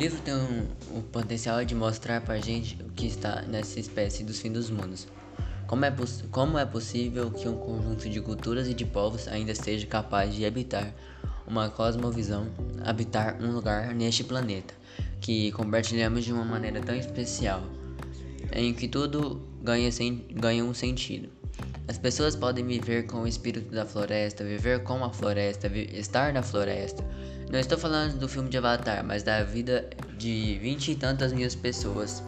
livro 0.00 0.18
tem 0.22 0.34
um, 0.34 0.66
o 0.96 1.02
potencial 1.02 1.62
de 1.62 1.74
mostrar 1.74 2.22
pra 2.22 2.38
gente 2.38 2.78
o 2.82 2.90
que 2.92 3.06
está 3.06 3.42
nessa 3.42 3.78
espécie 3.78 4.24
dos 4.24 4.40
fins 4.40 4.52
dos 4.52 4.70
mundos. 4.70 5.06
Como 5.66 5.84
é, 5.84 5.94
como 6.30 6.56
é 6.56 6.64
possível 6.64 7.30
que 7.30 7.46
um 7.46 7.58
conjunto 7.58 8.08
de 8.08 8.18
culturas 8.18 8.66
e 8.66 8.72
de 8.72 8.86
povos 8.86 9.28
ainda 9.28 9.54
seja 9.54 9.86
capaz 9.86 10.34
de 10.34 10.46
habitar 10.46 10.90
uma 11.46 11.68
cosmovisão, 11.68 12.46
habitar 12.82 13.36
um 13.42 13.52
lugar 13.52 13.94
neste 13.94 14.24
planeta 14.24 14.72
que 15.20 15.52
compartilhamos 15.52 16.24
de 16.24 16.32
uma 16.32 16.46
maneira 16.46 16.80
tão 16.80 16.96
especial, 16.96 17.62
em 18.52 18.72
que 18.72 18.88
tudo 18.88 19.46
ganha, 19.62 19.90
ganha 20.32 20.64
um 20.64 20.72
sentido. 20.72 21.28
As 21.86 21.98
pessoas 21.98 22.34
podem 22.34 22.66
viver 22.66 23.02
com 23.06 23.18
o 23.18 23.28
espírito 23.28 23.70
da 23.70 23.84
floresta, 23.84 24.44
viver 24.44 24.82
com 24.82 25.04
a 25.04 25.12
floresta, 25.12 25.66
estar 25.66 26.32
na 26.32 26.42
floresta. 26.42 27.04
Não 27.50 27.58
estou 27.58 27.76
falando 27.76 28.16
do 28.16 28.28
filme 28.28 28.48
de 28.48 28.58
Avatar, 28.58 29.04
mas 29.04 29.24
da 29.24 29.42
vida 29.42 29.90
de 30.16 30.56
vinte 30.58 30.92
e 30.92 30.94
tantas 30.94 31.32
mil 31.32 31.48
pessoas. 31.60 32.22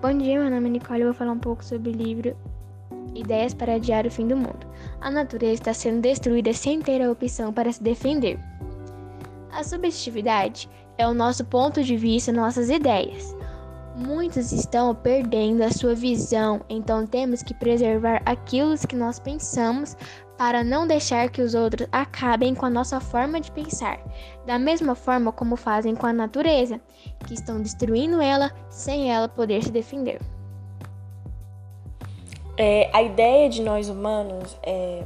Bom 0.00 0.16
dia, 0.16 0.40
meu 0.40 0.50
nome 0.50 0.66
é 0.66 0.72
Nicole 0.72 1.02
e 1.02 1.04
vou 1.04 1.12
falar 1.12 1.32
um 1.32 1.38
pouco 1.38 1.62
sobre 1.62 1.90
o 1.90 1.92
livro 1.92 2.34
Ideias 3.14 3.52
para 3.52 3.74
Adiar 3.74 4.06
o 4.06 4.10
Fim 4.10 4.26
do 4.26 4.34
Mundo. 4.34 4.66
A 4.98 5.10
natureza 5.10 5.52
está 5.52 5.74
sendo 5.74 6.00
destruída 6.00 6.54
sem 6.54 6.80
ter 6.80 7.02
a 7.02 7.10
opção 7.10 7.52
para 7.52 7.70
se 7.70 7.82
defender. 7.82 8.38
A 9.52 9.62
subjetividade 9.62 10.70
é 10.96 11.06
o 11.06 11.12
nosso 11.12 11.44
ponto 11.44 11.84
de 11.84 11.94
vista, 11.94 12.32
nossas 12.32 12.70
ideias. 12.70 13.36
Muitos 13.94 14.52
estão 14.52 14.94
perdendo 14.94 15.62
a 15.62 15.70
sua 15.70 15.94
visão, 15.94 16.62
então 16.68 17.06
temos 17.06 17.42
que 17.42 17.52
preservar 17.52 18.22
aquilo 18.24 18.76
que 18.78 18.96
nós 18.96 19.18
pensamos 19.18 19.96
para 20.38 20.64
não 20.64 20.86
deixar 20.86 21.28
que 21.30 21.42
os 21.42 21.54
outros 21.54 21.86
acabem 21.92 22.54
com 22.54 22.64
a 22.64 22.70
nossa 22.70 23.00
forma 23.00 23.40
de 23.40 23.52
pensar, 23.52 24.00
da 24.46 24.58
mesma 24.58 24.94
forma 24.94 25.30
como 25.30 25.56
fazem 25.56 25.94
com 25.94 26.06
a 26.06 26.12
natureza, 26.12 26.80
que 27.26 27.34
estão 27.34 27.60
destruindo 27.60 28.20
ela 28.20 28.50
sem 28.70 29.12
ela 29.12 29.28
poder 29.28 29.62
se 29.62 29.70
defender. 29.70 30.20
É, 32.56 32.90
a 32.92 33.02
ideia 33.02 33.48
de 33.48 33.62
nós 33.62 33.88
humanos 33.88 34.56
é 34.62 35.04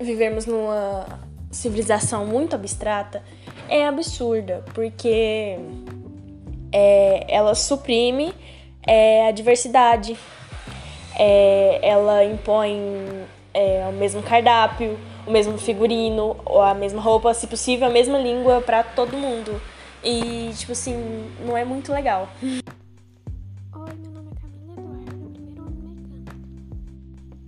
vivermos 0.00 0.44
numa 0.44 1.06
civilização 1.50 2.26
muito 2.26 2.54
abstrata 2.54 3.22
é 3.68 3.86
absurda, 3.86 4.64
porque 4.74 5.58
é, 6.72 7.24
ela 7.28 7.54
suprime 7.54 8.34
é, 8.86 9.28
a 9.28 9.30
diversidade, 9.30 10.16
é, 11.18 11.80
ela 11.82 12.24
impõe 12.24 12.80
é, 13.52 13.86
o 13.88 13.92
mesmo 13.92 14.22
cardápio, 14.22 14.98
o 15.26 15.30
mesmo 15.30 15.58
figurino, 15.58 16.36
ou 16.44 16.62
a 16.62 16.74
mesma 16.74 17.00
roupa, 17.00 17.34
se 17.34 17.46
possível, 17.46 17.86
a 17.86 17.90
mesma 17.90 18.18
língua 18.18 18.60
para 18.60 18.82
todo 18.82 19.16
mundo. 19.16 19.60
E, 20.02 20.50
tipo 20.54 20.72
assim, 20.72 20.94
não 21.44 21.56
é 21.56 21.64
muito 21.64 21.92
legal. 21.92 22.28
Oi, 22.40 22.60
meu 24.00 24.12
nome 24.12 24.30
é 24.30 24.40
Camila 24.40 24.72
Eduardo, 24.72 25.30
primeiro 25.32 25.62
ano 25.62 25.80
mecânica. 25.80 26.32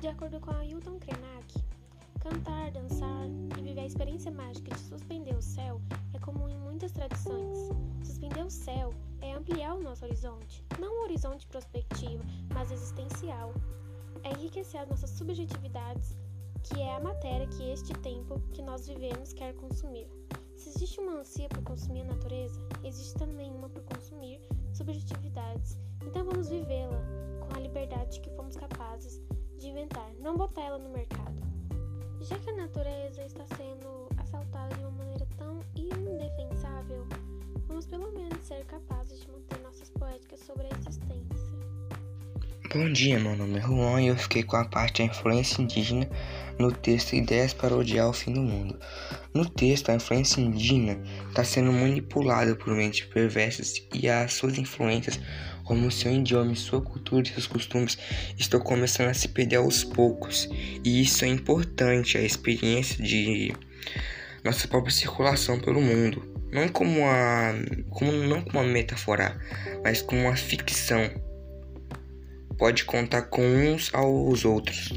De 0.00 0.08
acordo 0.08 0.40
com 0.40 0.50
a 0.50 0.64
Hilton 0.64 0.98
Krenak, 0.98 1.54
cantar, 2.20 2.70
dançar 2.72 3.26
e 3.56 3.62
viver 3.62 3.80
a 3.80 3.86
experiência 3.86 4.32
mágica 4.32 4.74
de 4.74 4.80
suspender 4.80 5.34
o 5.34 5.42
céu 5.42 5.80
é 6.12 6.18
comum 6.18 6.48
em 6.48 6.58
muitas 6.58 6.90
tradições. 6.90 7.41
O 8.44 8.50
céu 8.50 8.92
é 9.20 9.34
ampliar 9.34 9.76
o 9.76 9.82
nosso 9.82 10.04
horizonte, 10.04 10.64
não 10.80 10.98
um 10.98 11.02
horizonte 11.04 11.46
prospectivo, 11.46 12.24
mas 12.52 12.72
existencial. 12.72 13.54
É 14.24 14.30
enriquecer 14.32 14.80
as 14.80 14.88
nossas 14.88 15.10
subjetividades, 15.10 16.16
que 16.64 16.80
é 16.80 16.96
a 16.96 17.00
matéria 17.00 17.46
que 17.46 17.70
este 17.70 17.92
tempo 18.00 18.40
que 18.52 18.60
nós 18.60 18.88
vivemos 18.88 19.32
quer 19.32 19.54
consumir. 19.54 20.08
Se 20.56 20.70
existe 20.70 20.98
uma 20.98 21.20
ansia 21.20 21.48
por 21.50 21.62
consumir 21.62 22.00
a 22.00 22.06
natureza, 22.06 22.60
existe 22.82 23.14
também 23.14 23.48
uma 23.52 23.68
por 23.68 23.82
consumir 23.84 24.40
subjetividades. 24.72 25.78
Então 26.04 26.24
vamos 26.24 26.48
vivê-la 26.48 27.00
com 27.46 27.56
a 27.56 27.60
liberdade 27.60 28.20
que 28.20 28.30
fomos 28.30 28.56
capazes 28.56 29.22
de 29.56 29.68
inventar, 29.68 30.12
não 30.18 30.36
botar 30.36 30.62
ela 30.62 30.78
no 30.78 30.88
mercado. 30.88 31.40
Já 32.20 32.36
que 32.40 32.50
a 32.50 32.56
natureza 32.56 33.22
está 33.24 33.46
sendo 33.56 34.08
assaltada 34.18 34.74
de 34.74 34.81
ser 38.52 38.64
capazes 38.66 39.20
de 39.20 39.28
manter 39.28 39.58
nossas 39.62 39.88
poéticas 39.88 40.40
sobre 40.40 40.66
a 40.66 40.78
existência. 40.78 41.42
Bom 42.74 42.92
dia, 42.92 43.18
meu 43.18 43.34
nome 43.34 43.58
é 43.58 43.62
Juan 43.62 44.02
e 44.02 44.08
eu 44.08 44.16
fiquei 44.16 44.42
com 44.42 44.56
a 44.56 44.64
parte 44.66 45.02
da 45.02 45.08
influência 45.08 45.62
indígena 45.62 46.06
no 46.58 46.70
texto 46.70 47.14
Ideias 47.14 47.54
para 47.54 47.74
Odiar 47.74 48.10
o 48.10 48.12
Fim 48.12 48.34
do 48.34 48.42
Mundo. 48.42 48.78
No 49.32 49.48
texto, 49.48 49.88
a 49.88 49.94
influência 49.94 50.42
indígena 50.42 51.02
está 51.30 51.42
sendo 51.44 51.72
manipulada 51.72 52.54
por 52.54 52.74
mentes 52.74 53.06
perversas 53.06 53.82
e 53.94 54.06
as 54.06 54.34
suas 54.34 54.58
influências, 54.58 55.18
como 55.64 55.90
seu 55.90 56.12
idioma, 56.12 56.54
sua 56.54 56.82
cultura 56.82 57.26
e 57.26 57.32
seus 57.32 57.46
costumes, 57.46 57.96
estão 58.38 58.60
começando 58.60 59.08
a 59.08 59.14
se 59.14 59.28
perder 59.28 59.56
aos 59.56 59.82
poucos. 59.82 60.46
E 60.84 61.00
isso 61.00 61.24
é 61.24 61.28
importante, 61.28 62.18
a 62.18 62.22
experiência 62.22 63.02
de 63.02 63.54
nossa 64.44 64.66
própria 64.68 64.92
circulação 64.92 65.58
pelo 65.58 65.80
mundo. 65.80 66.30
Não 66.52 66.68
como 66.68 67.00
uma, 67.00 67.54
como, 67.90 68.12
não 68.12 68.42
como 68.42 68.58
uma 68.60 68.64
metáfora, 68.64 69.40
mas 69.82 70.02
como 70.02 70.22
uma 70.22 70.36
ficção. 70.36 71.10
Pode 72.58 72.84
contar 72.84 73.22
com 73.22 73.42
uns 73.42 73.92
aos 73.94 74.44
outros. 74.44 74.92